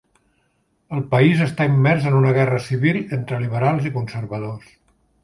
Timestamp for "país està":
1.11-1.67